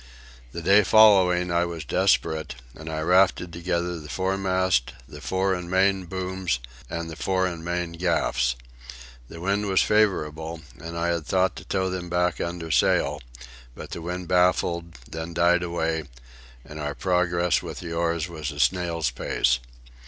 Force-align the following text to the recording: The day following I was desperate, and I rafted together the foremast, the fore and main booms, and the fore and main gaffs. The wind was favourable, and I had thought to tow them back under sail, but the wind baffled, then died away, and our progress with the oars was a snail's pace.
The 0.51 0.63
day 0.63 0.83
following 0.83 1.51
I 1.51 1.63
was 1.65 1.85
desperate, 1.85 2.55
and 2.73 2.89
I 2.89 3.01
rafted 3.01 3.53
together 3.53 3.99
the 3.99 4.09
foremast, 4.09 4.93
the 5.07 5.21
fore 5.21 5.53
and 5.53 5.69
main 5.69 6.05
booms, 6.05 6.57
and 6.89 7.07
the 7.07 7.15
fore 7.15 7.45
and 7.45 7.63
main 7.63 7.91
gaffs. 7.91 8.55
The 9.29 9.39
wind 9.39 9.67
was 9.67 9.81
favourable, 9.83 10.61
and 10.79 10.97
I 10.97 11.09
had 11.09 11.27
thought 11.27 11.55
to 11.57 11.65
tow 11.65 11.91
them 11.91 12.09
back 12.09 12.41
under 12.41 12.71
sail, 12.71 13.21
but 13.75 13.91
the 13.91 14.01
wind 14.01 14.27
baffled, 14.27 14.95
then 15.07 15.35
died 15.35 15.61
away, 15.61 16.05
and 16.65 16.79
our 16.79 16.95
progress 16.95 17.61
with 17.61 17.79
the 17.79 17.93
oars 17.93 18.27
was 18.27 18.49
a 18.51 18.59
snail's 18.59 19.11
pace. 19.11 19.59